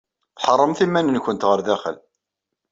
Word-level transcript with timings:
Tḥeṛṛemt 0.39 0.79
iman-nwent 0.85 1.47
ɣer 1.49 1.59
daxel. 1.67 1.97